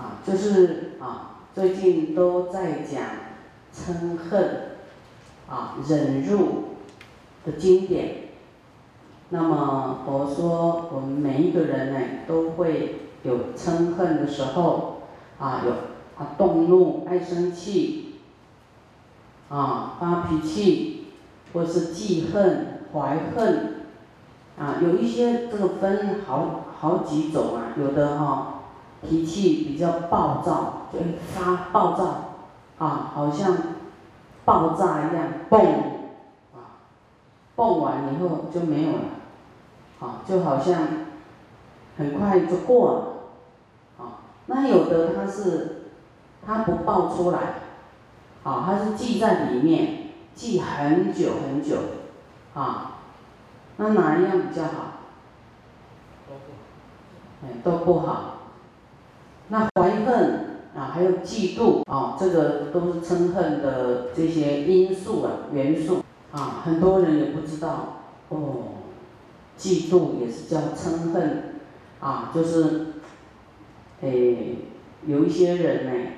[0.00, 3.02] 啊，就是啊，最近都在讲
[3.74, 4.78] 嗔恨
[5.46, 6.76] 啊忍辱
[7.44, 8.30] 的经典。
[9.28, 15.02] 那么佛说，我们每一个人呢，都会有嗔恨的时候，
[15.38, 15.72] 啊，有
[16.16, 18.14] 啊动怒、爱生气，
[19.50, 21.08] 啊发脾气，
[21.52, 23.84] 或是记恨、怀恨，
[24.58, 28.59] 啊，有一些这个分好好几种啊，有的哈
[29.02, 30.98] 脾气比较暴躁，就
[31.32, 32.04] 发暴躁，
[32.78, 33.56] 啊，好像
[34.44, 35.58] 爆炸一样，嘣，
[36.54, 36.84] 啊，
[37.56, 38.98] 蹦完以后就没有了。
[40.00, 40.80] 啊，就好像
[41.98, 42.92] 很快就过
[43.98, 45.82] 了，啊，那有的他是
[46.46, 47.38] 他不爆出来，
[48.42, 51.76] 啊，他是记在里面，记很久很久，
[52.54, 52.92] 啊，
[53.76, 54.70] 那哪一样比较好？
[56.26, 58.39] 都不好，哎，都不好。
[59.50, 60.46] 那怀恨
[60.76, 68.38] 啊，还有嫉妒啊，这个都是嗔恨的这些因素啊元素啊，很多人也不知道哦。
[69.58, 71.54] 嫉妒也是叫嗔恨，
[72.00, 72.86] 啊，就是，
[74.00, 74.56] 诶，
[75.06, 76.10] 有一些人呢，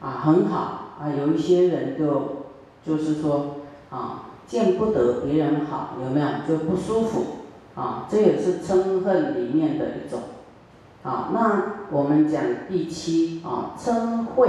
[0.00, 2.44] 啊很好，啊有一些人就，
[2.86, 3.56] 就是说，
[3.90, 7.24] 啊见不得别人好，有没有就不舒服，
[7.74, 10.20] 啊这也是嗔恨里面的一种，
[11.02, 14.48] 啊那我们讲第七啊嗔恚，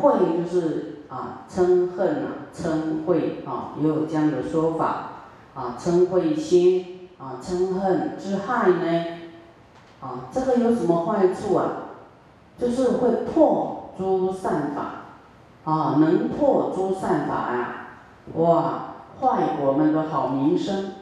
[0.00, 3.16] 恚就是啊嗔恨啊嗔恚
[3.46, 5.04] 啊也有这样的说法。
[5.54, 9.04] 啊，嗔恚心啊，嗔恨之害呢？
[10.00, 11.66] 啊，这个有什么坏处啊？
[12.56, 17.88] 就是会破诸善法，啊，能破诸善法呀，
[18.34, 20.92] 哇，坏我们的好名声，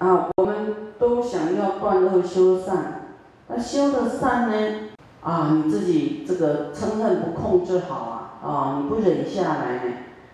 [0.00, 0.56] 啊，我们
[0.98, 3.05] 都想要断恶修善，
[3.48, 4.88] 那修的善呢？
[5.22, 9.92] 啊，你自己这个嗔恨不控制好啊，啊，你不忍下来呢，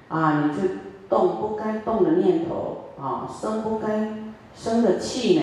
[0.08, 0.68] 啊，你就
[1.08, 2.78] 动不该动的念头。
[3.00, 4.12] 啊，生不该
[4.55, 5.42] 生的气呢，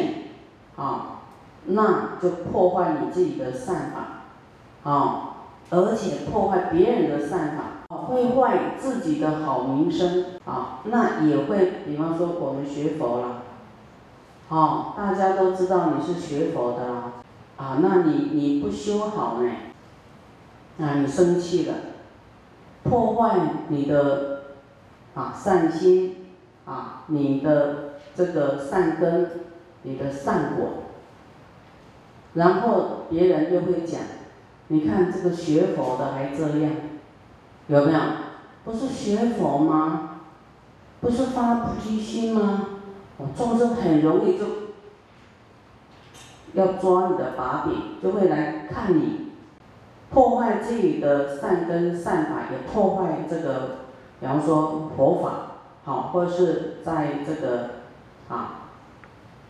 [0.78, 1.24] 啊，
[1.66, 5.36] 那就破坏你自己的善法，啊，
[5.70, 7.64] 而且破坏别人的善法，
[7.94, 13.42] 啊会坏自己的好名声，啊，那也会，比方说我们学佛了，
[14.48, 17.04] 啊，大家都知道你是学佛的啦，
[17.60, 19.52] 啊，那你你不修好呢，
[20.80, 21.76] 啊，你生气了，
[22.84, 23.38] 破坏
[23.68, 24.44] 你的
[25.14, 26.16] 啊善心。
[26.66, 29.32] 啊，你的这个善根，
[29.82, 30.84] 你的善果，
[32.36, 34.02] 然后别人又会讲，
[34.68, 36.72] 你看这个学佛的还这样，
[37.66, 38.00] 有没有？
[38.64, 40.20] 不是学佛吗？
[41.02, 42.68] 不是发菩提心吗？
[43.18, 44.46] 我众生很容易就
[46.54, 49.32] 要抓你的把柄，就会来看你，
[50.12, 53.78] 破坏自己的善根善法，也破坏这个，
[54.20, 55.32] 比方说佛法。
[55.86, 57.70] 好，或者是在这个
[58.28, 58.68] 啊，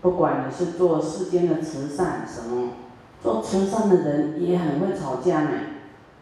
[0.01, 2.69] 不管你是做世间的慈善什么，
[3.21, 5.49] 做慈善的人也很会吵架呢。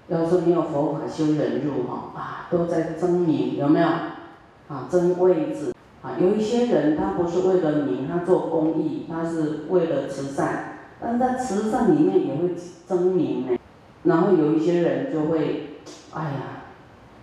[0.07, 3.87] 要是没有佛法修忍辱哈啊，都在争名，有没有？
[3.87, 5.73] 啊，争位置
[6.19, 12.55] 有一些人他不是为了名，他做公益，他是为了慈善，但是在慈善里面也会
[12.87, 13.57] 争名呢。
[14.03, 15.79] 然后有一些人就会，
[16.13, 16.53] 哎呀。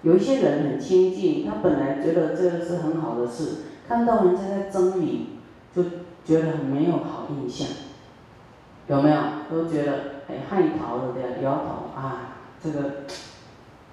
[0.02, 5.28] 有一些人很亲近，他本来觉得这个是很好的事，看到人家在争名，
[5.74, 5.82] 就
[6.26, 7.66] 觉得很没有好印象，
[8.86, 9.16] 有没有？
[9.50, 9.92] 都觉得
[10.28, 13.04] 哎害逃的这样摇头啊，这个，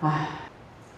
[0.02, 0.28] 唉，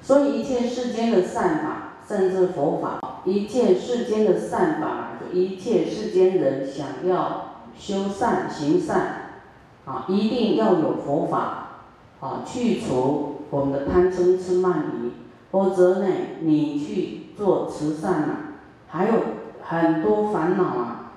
[0.01, 9.31] 所以一切世间的善法，甚至佛法，一切世间的善法，就一切世间人想要修善行善，
[9.85, 11.67] 啊，一定要有佛法，
[12.19, 13.29] 啊，去除。
[13.50, 15.12] 我们的贪嗔痴慢疑，
[15.51, 16.07] 否则呢，
[16.41, 18.29] 你去做慈善啊，
[18.88, 19.13] 还有
[19.62, 21.12] 很多烦恼啊，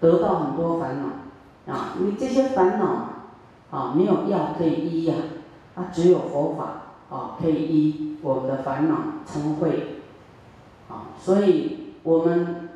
[0.00, 3.10] 得到很多烦恼啊，你这些烦恼
[3.70, 5.14] 啊，没有药可以医呀，
[5.74, 8.94] 啊，只有佛法啊可以医我们的烦恼
[9.26, 9.70] 嗔恚
[10.88, 12.68] 啊，所以我们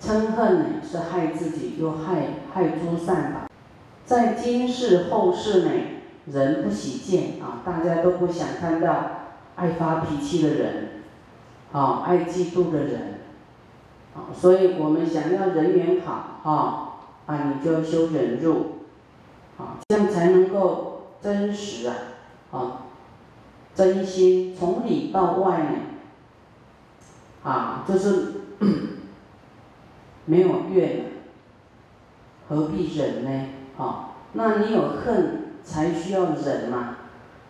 [0.00, 3.50] 嗔恨呢是害自己又害害诸善法，
[4.04, 5.70] 在今世后世呢。
[6.26, 8.96] 人不喜见啊，大家都不想看到
[9.54, 10.88] 爱发脾气的人，
[11.70, 13.20] 啊，爱嫉妒的人，
[14.12, 18.78] 啊，所以我们想要人缘好，啊，啊，你就要修忍辱，
[19.56, 21.94] 啊，这样才能够真实啊，
[22.50, 22.82] 啊，
[23.72, 25.70] 真心从里到外呢，
[27.46, 28.32] 啊，就是
[30.26, 31.04] 没有怨，
[32.48, 33.46] 何必忍呢？
[33.78, 34.14] 啊。
[34.32, 36.96] 那你有恨才需要忍嘛，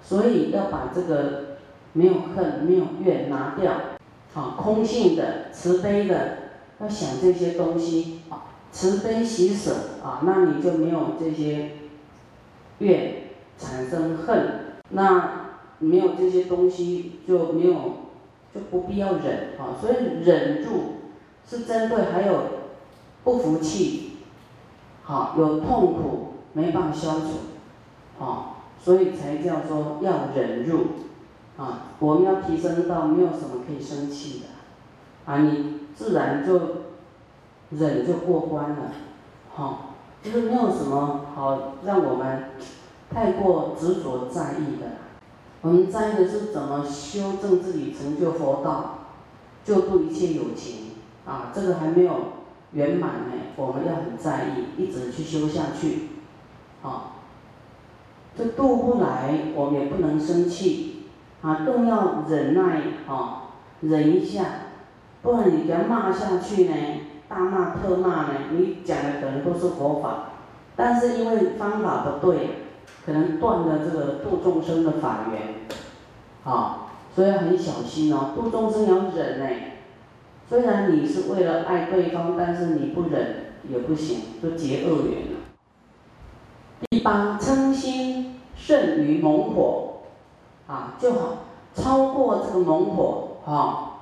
[0.03, 1.57] 所以要把这个
[1.95, 3.73] 没有恨、没有怨拿掉，
[4.35, 6.37] 啊，空性的、慈悲的，
[6.79, 8.21] 要想这些东西，
[8.71, 9.73] 慈悲喜舍
[10.05, 11.71] 啊，那你就没有这些
[12.81, 15.47] 怨产生恨，那
[15.79, 18.06] 没有这些东西就没有
[18.57, 20.97] 就不必要忍啊，所以忍住
[21.47, 22.41] 是针对还有
[23.23, 24.19] 不服气，
[25.05, 26.23] 好有痛苦。
[26.57, 30.87] 没办法消除，啊，所以才叫做要忍住，
[31.59, 34.47] 啊，我们要提升到没有什么可以生气的，
[35.31, 36.59] 啊，你自然就
[37.73, 38.93] 忍就过关了，
[39.55, 42.45] 好，就是没有什么好让我们
[43.11, 44.87] 太过执着在意的，
[45.67, 48.99] 我们在意的是怎么修正自己，成就佛道，
[49.65, 50.93] 救度一切有情，
[51.27, 52.13] 啊，这个还没有
[52.71, 56.11] 圆满呢，我们要很在意，一直去修下去。
[56.85, 57.15] 啊，
[58.39, 61.07] 这渡不来，我们也不能生气，
[61.43, 63.49] 啊，更要忍耐，啊，
[63.81, 64.45] 忍一下，
[65.23, 66.75] 不然你给他骂下去呢，
[67.29, 70.29] 大骂特骂呢，你讲的可能都是佛法，
[70.77, 72.66] 但是因为方法不对，
[73.05, 75.67] 可能断了这个度众生的法缘，
[76.45, 79.47] 啊，所以要很小心哦，度众生要忍呢，
[80.49, 85.39] 虽然你是为了爱对方，但是你不忍也不行，就结恶缘了。
[86.91, 90.03] 第八，嗔心胜于猛火，
[90.67, 91.39] 啊，就好
[91.75, 93.99] 超过这个猛火，哈，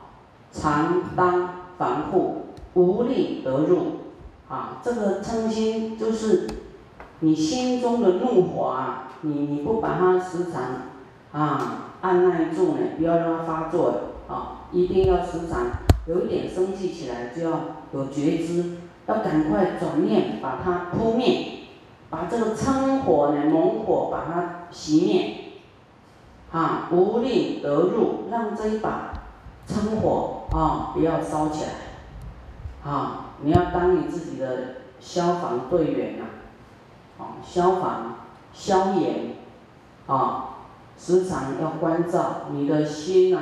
[0.53, 3.79] 常当防护，无力得入，
[4.49, 6.47] 啊，这个嗔心就是
[7.21, 10.63] 你心中的怒火啊，你你不把它时常
[11.33, 13.95] 啊按耐住呢，不要让它发作，
[14.29, 15.67] 啊，一定要时常
[16.07, 17.61] 有一点生气起来就要
[17.93, 18.77] 有觉知，
[19.07, 21.51] 要赶快转念把它扑灭。
[22.11, 25.35] 把这个嗔火呢，猛火把它熄灭，
[26.53, 29.25] 啊，无力得入，让这一把
[29.67, 36.25] 嗔火啊不要烧起来，啊，你要当你自己的消防队员呐，
[37.19, 38.17] 啊，消防
[38.53, 39.37] 消炎，
[40.07, 40.57] 啊，
[40.99, 43.41] 时常要关照你的心呐，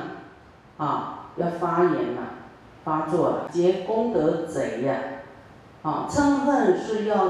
[0.76, 2.22] 啊，要发炎呐，
[2.84, 4.98] 发作了，结功德贼呀，
[5.82, 7.28] 啊，嗔恨是要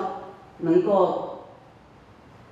[0.59, 1.29] 能够。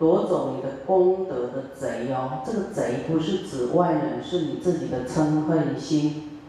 [0.01, 6.41] 夺走你的功德的贼哦，这个贼不是指外人，是你自己的嗔恨心，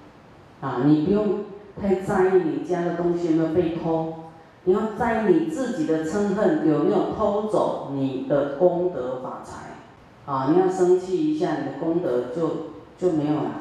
[0.62, 1.44] 啊，你不用
[1.78, 4.21] 太在意你家的东西有没有被偷，
[4.64, 12.50] 你要在意你自己的嗔恨有没有偷走你的功德法财，啊，你要生气一下，你的功德就
[12.98, 13.52] 就没有了，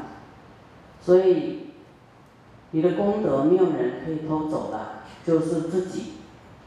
[1.00, 1.69] 所以
[2.73, 4.79] 你的功德没有人可以偷走的，
[5.25, 6.12] 就是自己，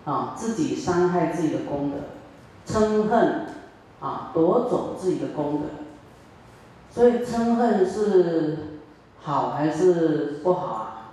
[0.04, 1.98] 啊，自己伤害自己的功德。
[2.66, 3.46] 嗔恨
[4.00, 5.68] 啊，夺走自己的功德，
[6.90, 8.80] 所以嗔恨是
[9.22, 11.12] 好还是不好啊？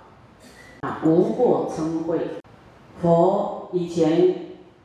[0.81, 2.40] 啊，无过嗔恚。
[3.01, 4.35] 佛以前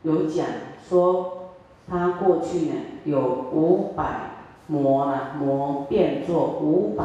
[0.02, 0.46] 有讲
[0.88, 1.50] 说，
[1.88, 2.74] 他过去呢
[3.04, 3.20] 有
[3.52, 4.30] 五百
[4.66, 7.04] 魔呢，魔变作五百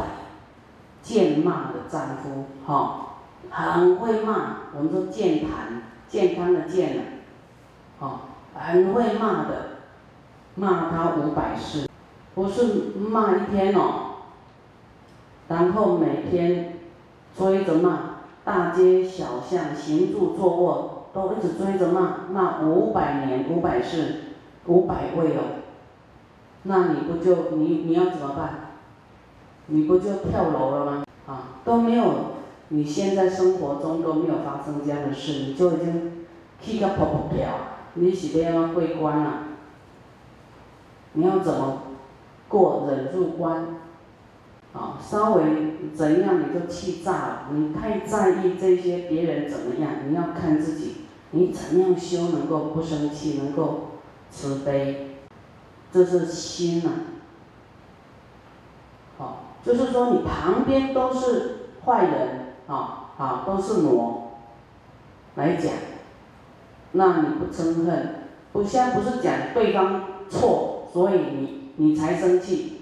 [1.04, 3.18] 贱骂的丈夫，哈，
[3.50, 4.58] 很会骂。
[4.76, 7.04] 我们说健谈，健康的健呢，
[8.00, 8.28] 好。
[8.54, 9.78] 很会骂的，
[10.56, 11.88] 骂他五百世，
[12.36, 14.18] 不是骂一天哦，
[15.48, 16.74] 然后每天
[17.38, 24.16] 追着骂，大街小巷、行住坐卧都一直追着骂，骂五百年、五百世、
[24.68, 25.42] 五百位哦，
[26.64, 28.72] 那你不就你你要怎么办？
[29.68, 31.04] 你不就跳楼了吗？
[31.28, 32.14] 啊，都没有，
[32.70, 36.26] 你现在生活中都没有发生这样的事，你就已经
[36.60, 37.48] 气个跑跑跳。
[37.94, 39.44] 你是要安怎过关啊？
[41.14, 41.82] 你要怎么
[42.48, 43.66] 过忍住关？
[44.74, 47.48] 啊，稍微怎样你就气炸了。
[47.52, 51.01] 你太在意这些别人怎么样，你要看自己，
[51.32, 53.80] 你怎样修能够不生气，能够
[54.30, 55.18] 慈悲，
[55.92, 56.92] 这是心呐。
[59.18, 64.32] 好，就是说你旁边都是坏人，啊啊，都是魔
[65.36, 65.72] 来讲。
[66.94, 68.16] 那你不嗔恨，
[68.52, 72.82] 不现在不是讲对方错，所以你你才生气，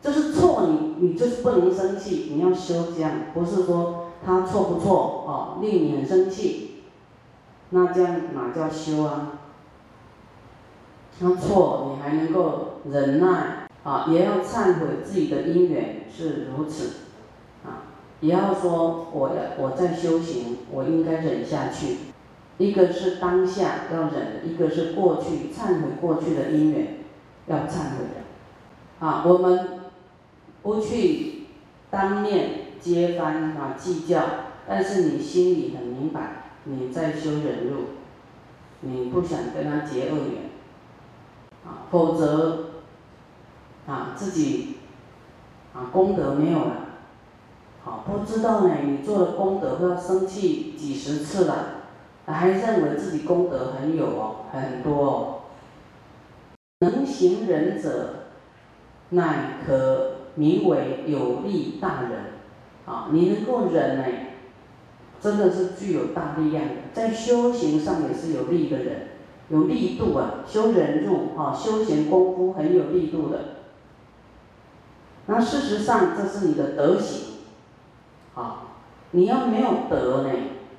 [0.00, 6.73] 就是错你你就是不能生气，你要修这样，不是说他错不错哦，令你很生气，
[7.74, 9.32] 那这样哪叫修啊？
[11.18, 16.92] 那错你还能够忍耐啊，也要忏悔自己的因缘是如此，
[17.64, 17.90] 啊，
[18.20, 21.96] 也要说我要我在修行，我应该忍下去。
[22.58, 26.98] 一个是当下要忍，一个是过去忏悔过去的因缘
[27.48, 29.04] 要忏悔的。
[29.04, 29.80] 啊，我们
[30.62, 31.46] 不去
[31.90, 32.50] 当面
[32.80, 34.22] 揭翻啊计较，
[34.68, 37.84] 但是你心里很明白，你在修忍辱，
[38.80, 40.50] 你不想跟他结恶缘，
[41.64, 42.70] 啊，否则
[43.86, 44.76] 啊自己
[45.74, 46.76] 啊功德没有了，
[47.84, 51.66] 好不知道呢，你做的功德会要生气几十次了。
[52.26, 55.40] 还认为自己功德很有哦，很多哦。
[56.80, 58.14] 能行忍者，
[59.10, 62.12] 乃可名为有力大人。
[62.86, 64.04] 啊，你能够忍呢，
[65.24, 69.06] 真的是具有大力量的，在修行上也是有力的人，
[69.48, 70.44] 有力度啊。
[70.46, 73.38] 修忍辱啊，修行功夫很有力度的。
[75.24, 77.36] 那事实上，这是你的德行。
[78.34, 78.66] 啊，
[79.12, 80.30] 你要没有德呢？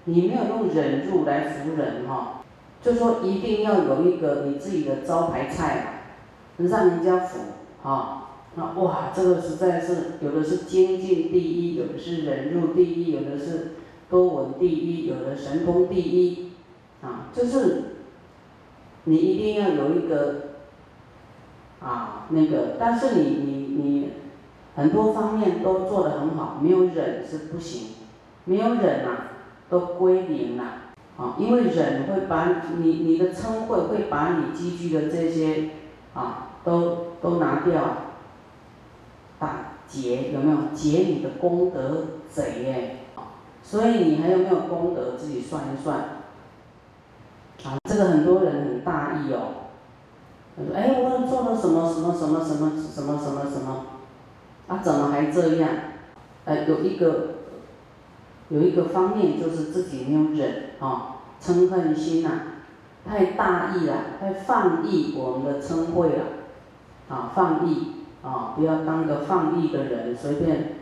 [0.04, 2.44] 你没有用忍辱来服人哈，
[2.84, 6.04] 就说一定要有一个你自己的招牌菜，
[6.58, 7.40] 让人家服
[7.82, 8.22] 啊。
[8.54, 13.72] 那哇，这个实在是有的是精进第一，有的是忍辱第一，有的是
[14.10, 16.52] 多闻第一，有的神通第一，
[17.02, 17.84] 啊，就是
[19.06, 20.36] 你一定要有一个
[21.80, 24.10] 啊那个，但是你你你
[24.76, 27.90] 很多方面都做得很好，没有忍是不行，
[28.46, 29.32] 没有忍啊。
[29.68, 30.64] 都归零了，
[31.18, 35.72] 啊，因为忍会把你你的嗔恚会把你积聚的这些
[36.14, 37.82] 啊都都拿掉，
[39.40, 40.58] 打劫有没有？
[40.76, 43.05] 劫你的功德贼哎，
[43.66, 45.98] 所以你还有没有功德自己算一算，
[47.64, 49.74] 啊，这个很多人很大意哦，
[50.56, 53.86] 他说哎我做了什么什么什么什么什么什么什么，
[54.68, 55.70] 啊怎么还这样？
[56.46, 57.32] 哎有一个。
[58.50, 62.30] 有一个方面就是自己没有忍啊，嗔恨心呐，
[63.04, 66.24] 太大意了，太放逸我们的嗔恚了，
[67.10, 70.75] 啊放逸啊，不要当个放逸的人，随便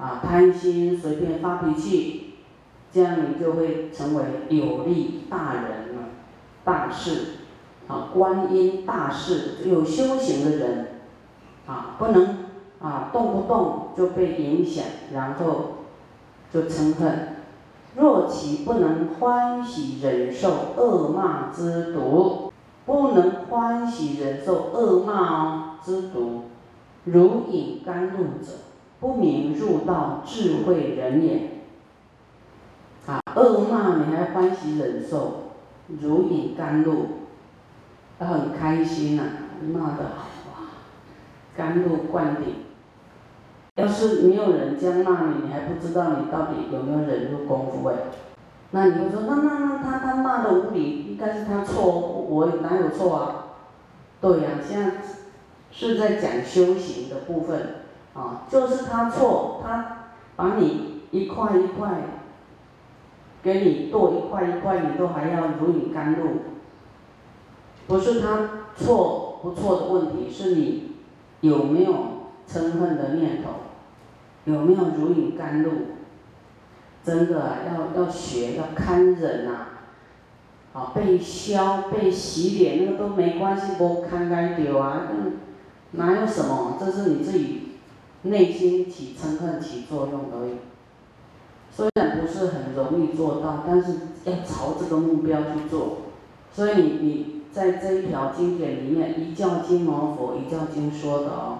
[0.00, 2.34] 啊贪心，随便发脾气，
[2.92, 6.08] 这样你就会成为有利大人了，
[6.64, 7.26] 大事
[7.86, 10.86] 啊观音大事有修行的人
[11.66, 12.38] 啊，不能
[12.80, 15.76] 啊动不动就被影响，然后。
[16.52, 17.36] 就嗔恨，
[17.94, 22.52] 若其不能欢喜忍受恶骂之毒，
[22.84, 26.46] 不能欢喜忍受恶骂之毒，
[27.04, 28.50] 如饮甘露者，
[29.00, 31.50] 不明入道智慧人也。
[33.06, 35.54] 啊，恶骂你还欢喜忍受，
[36.00, 37.06] 如饮甘露，
[38.18, 39.22] 很开心呐，
[39.72, 40.68] 骂得好哇，
[41.56, 42.54] 甘露灌顶。
[43.76, 47.96] 要是没有人这样骂你，你还不知道你到底有没有忍辱功夫哎？
[48.72, 53.46] 那你会说，那那那他他骂的无理，应该是他错，我哪有错啊？
[54.20, 54.92] 对呀，现在
[55.72, 57.79] 是在讲修行的部分
[58.20, 59.96] 啊，就是他错，他
[60.36, 62.02] 把你一块一块
[63.42, 66.26] 给你剁一块一块，你都还要如饮甘露，
[67.86, 70.92] 不是他错不错的问题，是你
[71.40, 71.92] 有没有
[72.46, 73.50] 嗔恨的念头？
[74.44, 75.70] 有没有如饮甘露？
[77.02, 79.68] 真的要要学要看忍呐，
[80.74, 85.08] 啊被削被洗脸那个都没关系，不看该丢啊，
[85.92, 86.76] 哪有什么？
[86.78, 87.69] 这是你自己
[88.22, 90.52] 内心起嗔恨起作用而已。
[91.72, 93.92] 虽然不是很容易做到，但是
[94.24, 95.98] 要朝这个目标去做。
[96.52, 101.58] 所以你你在这一条经典里面，一教经毛佛一教经说的哦。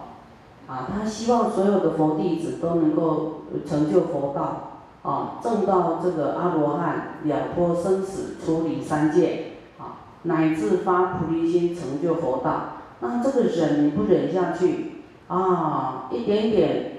[0.66, 12.74] 啊，他希望所有的佛弟子都能够成就佛道，啊，证到这个阿罗汉，了脱生死，出离三界，啊，乃至发菩提心，成就佛道。
[13.00, 14.89] 那这个忍你不忍下去，
[15.30, 16.98] 啊，一点点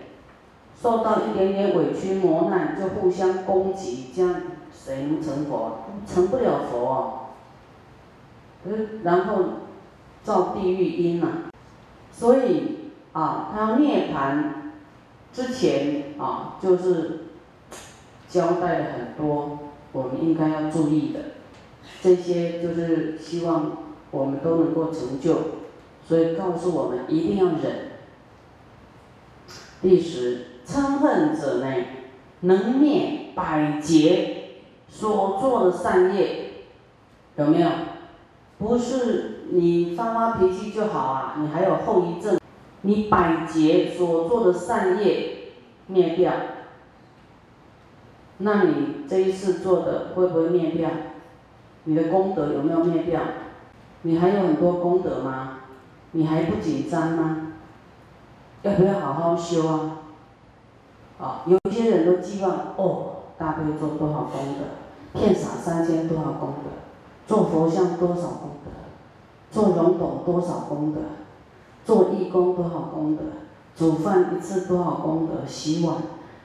[0.82, 4.42] 受到一点点委屈磨难，就互相攻击，这样
[4.74, 5.80] 谁能成佛？
[6.08, 7.14] 成不了佛哦。
[8.64, 9.44] 可是然后
[10.24, 11.28] 造地狱因呐，
[12.12, 12.78] 所以。
[13.14, 14.72] 啊，他涅盘
[15.34, 17.26] 之前啊，就是
[18.30, 19.60] 交代了很多
[19.92, 21.20] 我们应该要注意的，
[22.02, 23.80] 这些就是希望
[24.12, 25.36] 我们都能够成就，
[26.08, 27.91] 所以告诉我们一定要忍。
[29.82, 31.74] 第十，嗔恨者呢，
[32.42, 34.44] 能灭百劫
[34.88, 36.52] 所做的善业，
[37.36, 37.70] 有没有？
[38.60, 42.38] 不是你发发脾气就好啊，你还有后遗症。
[42.84, 45.52] 你百劫所做的善业
[45.88, 46.34] 灭掉，
[48.40, 50.90] 那你这一次做的会不会灭掉？
[51.84, 53.22] 你的功德有没有灭掉？
[54.02, 55.60] 你还有很多功德吗？
[56.14, 57.51] 你还不紧张吗？
[58.64, 59.98] 要不要好好修啊？
[61.20, 66.70] 啊，有些人都寄望哦，大悲咒多少功德，片洒三千多少功德，
[67.28, 68.72] 做佛像多少功德，
[69.52, 71.02] 做龙斗多少功德，
[71.86, 73.24] 做义工多少功德，
[73.76, 75.98] 煮饭一次多少功德，洗碗、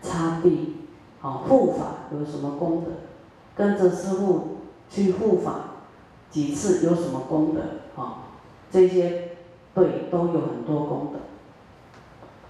[0.02, 0.76] 擦地，
[1.20, 2.90] 啊，护法有什么功德？
[3.54, 4.58] 跟着师傅
[4.90, 5.54] 去护法
[6.30, 7.60] 几次有什么功德？
[8.00, 8.24] 啊，
[8.70, 9.30] 这些
[9.74, 11.18] 对都有很多功德，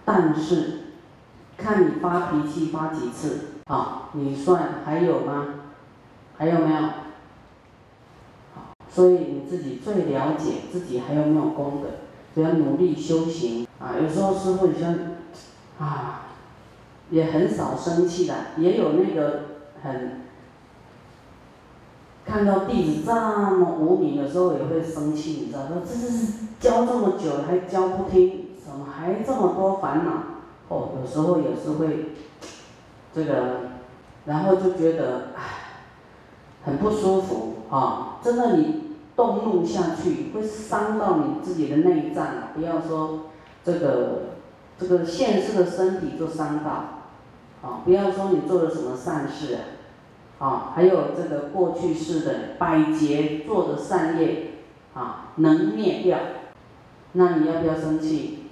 [0.07, 0.79] 但是
[1.59, 5.47] 看你发脾气发几次，啊，你算还有吗？
[6.39, 6.81] 还有没有？
[8.55, 11.89] 好，所以你自己最了解自己还有没有功德，
[12.35, 13.97] 只要努力修行啊。
[14.01, 14.97] 有时候师傅你像
[15.79, 16.29] 啊，
[17.11, 19.43] 也很少生气的，也有那个
[19.83, 20.23] 很。
[22.25, 28.46] 看到弟子这么无名的时候，也会生气，你知道吗这是教这么久还教不听，
[29.07, 30.13] 还这么多烦恼？
[30.69, 32.11] 哦，有时候也是会，
[33.15, 33.61] 这个，
[34.25, 35.43] 然后就觉得唉，
[36.65, 38.19] 很不舒服啊！
[38.21, 43.27] 真的，你动怒下去会伤到你自己的内脏啊，不要说
[43.63, 44.23] 这个
[44.77, 46.71] 这个现世的身体就伤到，
[47.63, 49.61] 啊，不要说你做了什么善事啊。
[50.39, 54.51] 啊，还有这个过去式的百劫做的善业，
[54.95, 56.19] 啊，能灭掉，
[57.13, 58.46] 那你要不要生气？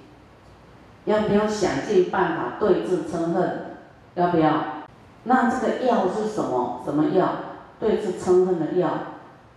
[1.05, 3.77] 要不要想尽办法对治嗔恨？
[4.15, 4.53] 要不要？
[5.23, 6.81] 那这个药是什么？
[6.85, 7.29] 什么药？
[7.79, 8.89] 对治嗔恨的药，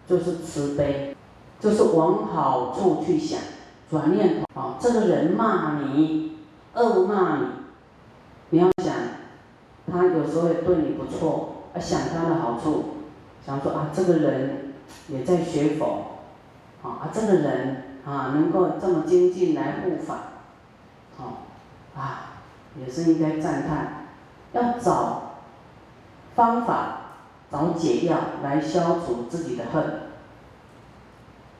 [0.06, 1.16] 就是慈悲，
[1.60, 3.38] 就是往好处去想，
[3.90, 4.60] 转念头。
[4.60, 6.38] 啊，这个人骂你，
[6.74, 7.44] 恶骂你，
[8.50, 8.94] 你要想，
[9.90, 11.54] 他有时候也对你不错。
[11.78, 12.84] 想他的好处，
[13.46, 14.72] 想说啊，这个人
[15.06, 16.06] 也在学佛，
[16.82, 20.16] 啊，这个人啊，能够这么精进来护法，
[21.18, 21.42] 好，
[21.94, 22.40] 啊，
[22.80, 24.06] 也是应该赞叹。
[24.52, 25.32] 要找
[26.34, 27.00] 方法，
[27.52, 30.02] 找解药来消除自己的恨，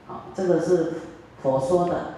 [0.07, 0.95] 好，这个是
[1.43, 2.15] 佛说的。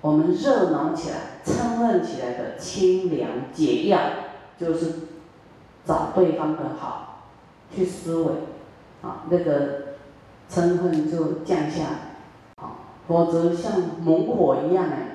[0.00, 3.98] 我们热闹起来、嗔恨起来的清凉解药，
[4.56, 4.92] 就是
[5.84, 7.24] 找对方的好。
[7.74, 8.32] 去思维，
[9.02, 9.96] 啊，那个
[10.50, 15.07] 嗔恨就降下来，啊，否则像猛火一样哎，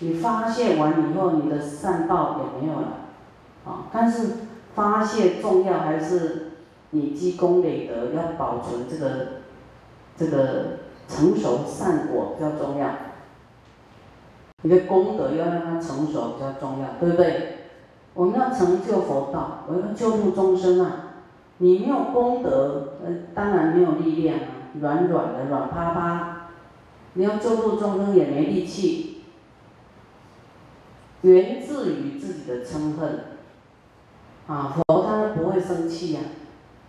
[0.00, 2.88] 你发泄完以后，你的善道也没有了，
[3.64, 4.28] 啊，但是
[4.74, 6.52] 发泄重要还是
[6.90, 9.26] 你积功累德，要保存这个
[10.16, 12.88] 这个成熟善果比较重要，
[14.62, 17.52] 你的功德要让它成熟比较重要，对不对？
[18.14, 21.02] 我们要成就佛道，我要救度众生啊。
[21.58, 26.36] 你没有功德，呃，当然没有力量啊，软软的，软趴趴。
[27.14, 29.05] 你要救度众生也没力气，
[31.30, 33.20] 源自于自己的嗔恨。
[34.46, 36.20] 啊，佛他不会生气呀，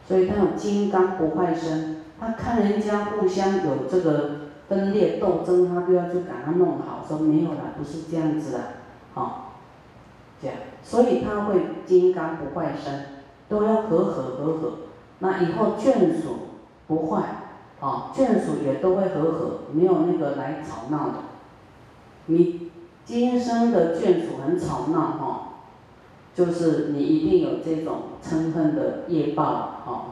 [0.08, 2.04] 所以他有金刚不坏身。
[2.20, 8.60] 他看人家互相有这个分裂斗争，他就要去赶他弄好，说没有了，不是这样子的，
[9.14, 9.60] 好，
[10.42, 13.18] 这样，所以他会金刚不坏身。
[13.50, 14.74] 都要和和和和，
[15.20, 16.36] 那以后眷属
[16.86, 17.24] 不坏，
[17.80, 21.14] 啊，眷属也都会和和，没有那个来吵闹的。
[22.26, 22.70] 你
[23.08, 25.50] 今生的眷属很吵闹哈，
[26.36, 29.44] 就是你一定有这种嗔恨的业报
[29.86, 30.06] 哈，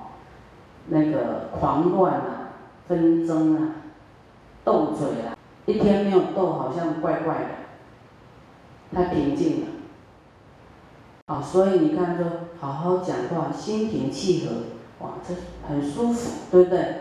[0.87, 2.53] 那个狂乱啊，
[2.87, 3.75] 纷争啊，
[4.63, 7.33] 斗嘴啊，一天没有斗好像怪怪
[8.93, 9.67] 的，太平静了。
[11.25, 12.25] 啊，所以你看，说
[12.61, 15.35] 好好讲话，心平气和，哇，这
[15.67, 16.95] 很舒服，对不对？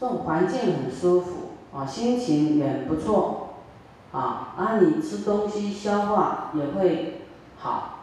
[0.00, 1.32] 这种环境很舒服，
[1.72, 3.47] 啊，心情也不错，
[4.12, 7.22] 啊，啊，你吃东西消化也会
[7.58, 7.98] 好，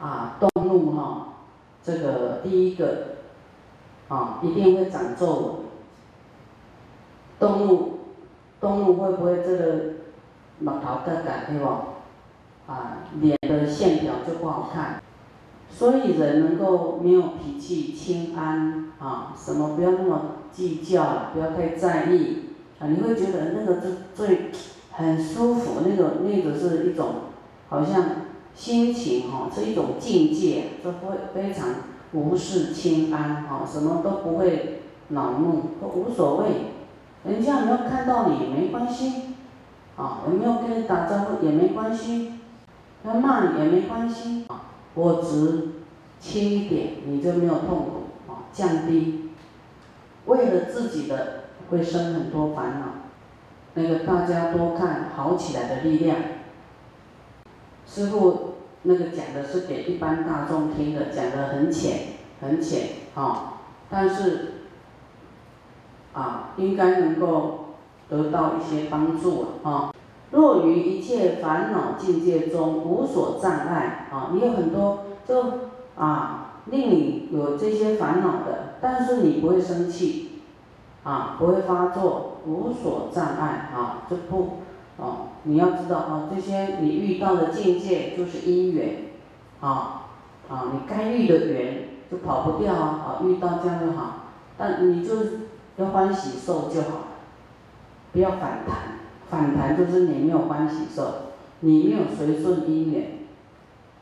[0.00, 1.28] 啊，动怒哈，
[1.82, 3.16] 这个第一个，
[4.08, 5.54] 啊，一定会长皱纹。
[7.38, 7.98] 动怒，
[8.60, 9.84] 动怒会不会这个
[10.58, 11.66] 毛头疙瘩，对不？
[12.70, 15.02] 啊，脸的线条就不好看，
[15.70, 20.20] 所以人能够没有脾气，清安啊，什么不要那么
[20.52, 24.50] 计较，不要太在意啊，你会觉得那个最最
[24.98, 27.06] 很舒服，那个那个是一种
[27.68, 28.04] 好像
[28.52, 31.68] 心情哈，是一种境界，就会非常
[32.12, 36.46] 无事清安哈，什么都不会恼怒，都无所谓，
[37.22, 39.36] 人家没有看到你也没关系，
[39.96, 42.32] 啊，有没有跟你打招呼也没关系。
[43.04, 44.62] 他骂你也没关系啊，
[44.94, 45.68] 我只
[46.18, 49.30] 轻一点，你就没有痛苦啊，降低。
[50.26, 53.07] 为了自己的会生很多烦恼。
[53.80, 56.16] 那个大家多看好起来的力量。
[57.86, 62.00] 师傅那个讲的是给一般大众听的，讲的很浅
[62.40, 63.54] 很浅啊，
[63.88, 64.54] 但是
[66.12, 67.76] 啊应该能够
[68.08, 69.92] 得到一些帮助啊。
[70.30, 75.44] 若于一切烦恼境界中无所障碍啊，你有很多就
[75.96, 80.42] 啊令你有这些烦恼的，但是你不会生气，
[81.02, 84.58] 啊不会发作，无所障碍啊就不
[84.96, 88.96] 哦你要知道啊这些你遇到的境界就是因缘，
[89.60, 90.08] 啊
[90.48, 94.24] 啊你该遇的缘就跑不掉啊遇到这样就好，
[94.56, 95.14] 但你就
[95.76, 96.88] 要欢喜受就好，
[98.12, 98.98] 不要反弹。
[99.30, 103.18] 反弹就是你没有欢喜受，你没有随顺因缘，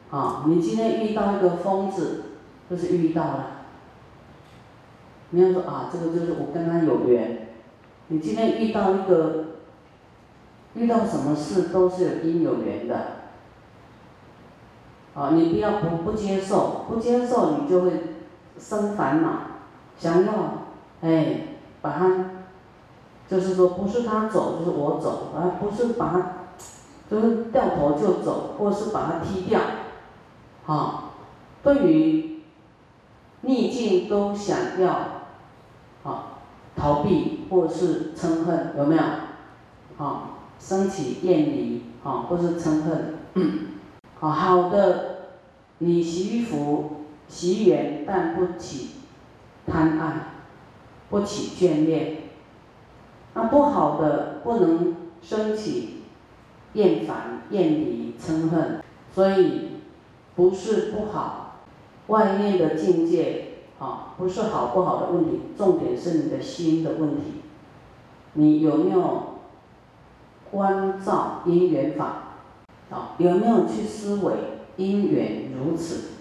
[0.08, 2.26] 啊，你今天遇到一个疯子，
[2.70, 3.46] 就是遇到了。
[5.30, 7.45] 你要说啊，这个就是我跟他有缘，
[8.08, 9.44] 你今天遇到一个，
[10.74, 12.96] 遇到什么事都是有因有缘的，
[15.14, 17.90] 啊，你不要不不接受，不接受你就会
[18.58, 19.28] 生烦恼，
[19.98, 20.32] 想要，
[21.02, 21.40] 哎，
[21.80, 22.30] 把它。
[23.28, 26.32] 就是说，不是他走，就是我走，而不是把他，
[27.10, 29.60] 就是掉头就走，或是把他踢掉，
[30.64, 31.10] 啊，
[31.60, 32.42] 对于
[33.40, 34.92] 逆境都想要，
[36.04, 36.35] 啊，
[36.76, 39.02] 逃避或是嗔恨，有没有？
[39.98, 43.14] 啊，升起厌离，啊，或是嗔恨，
[44.20, 45.16] 啊，好的，
[45.78, 48.90] 你习福习缘，但不起
[49.66, 50.32] 贪爱，
[51.08, 52.16] 不起眷恋。
[53.34, 56.02] 那不好的不能升起
[56.74, 58.82] 厌烦、厌离、嗔恨，
[59.14, 59.72] 所以
[60.34, 61.56] 不是不好，
[62.08, 63.45] 外面的境界
[63.78, 67.42] 啊，不是好不好的问题，重点是你的心的问题，
[68.34, 69.40] 你有没有
[70.50, 72.22] 关照因缘法？
[72.90, 74.32] 啊，有没有去思维
[74.76, 76.12] 因缘如此？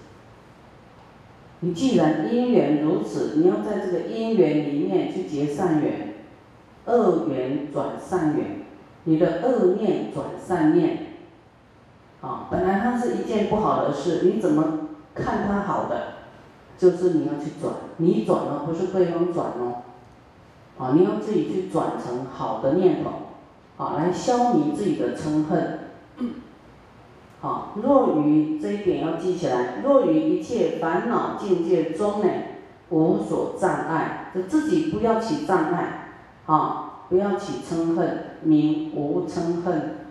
[1.61, 6.13] 你既然因缘如此，你要在这个因缘里面去结善缘。
[6.87, 8.61] 恶缘转善缘，
[9.05, 11.15] 你的恶念转善念，
[12.21, 16.14] 啊，本来它是一件不好的事，你怎么看它好的，
[16.77, 19.83] 就是你要去转，你转了不是对方转哦，
[20.77, 25.79] 啊，你要自己去转成好的念头，啊，来消弭自己的嗔恨，
[27.41, 32.27] 好，若于这一点要记起来，若于一切烦恼境界中呢，
[32.89, 36.01] 无所障碍，就自己不要起障碍。
[36.45, 40.04] 啊，不要起嗔恨，名无嗔恨，